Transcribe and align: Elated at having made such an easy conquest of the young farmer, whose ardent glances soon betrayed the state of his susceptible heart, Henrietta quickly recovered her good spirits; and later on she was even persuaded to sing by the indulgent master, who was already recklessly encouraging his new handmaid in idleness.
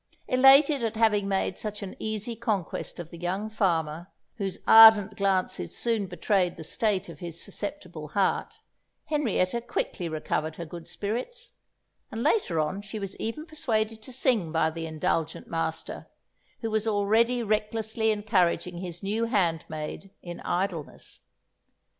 Elated 0.27 0.83
at 0.83 0.95
having 0.95 1.27
made 1.27 1.59
such 1.59 1.83
an 1.83 1.95
easy 1.99 2.35
conquest 2.35 2.97
of 2.97 3.11
the 3.11 3.19
young 3.19 3.51
farmer, 3.51 4.07
whose 4.37 4.57
ardent 4.65 5.15
glances 5.15 5.77
soon 5.77 6.07
betrayed 6.07 6.57
the 6.57 6.63
state 6.63 7.07
of 7.07 7.19
his 7.19 7.39
susceptible 7.39 8.07
heart, 8.07 8.61
Henrietta 9.05 9.61
quickly 9.61 10.09
recovered 10.09 10.55
her 10.55 10.65
good 10.65 10.87
spirits; 10.87 11.51
and 12.11 12.23
later 12.23 12.59
on 12.59 12.81
she 12.81 12.97
was 12.97 13.15
even 13.17 13.45
persuaded 13.45 14.01
to 14.01 14.11
sing 14.11 14.51
by 14.51 14.71
the 14.71 14.87
indulgent 14.87 15.47
master, 15.47 16.07
who 16.61 16.71
was 16.71 16.87
already 16.87 17.43
recklessly 17.43 18.09
encouraging 18.09 18.79
his 18.79 19.03
new 19.03 19.25
handmaid 19.25 20.09
in 20.23 20.39
idleness. 20.39 21.19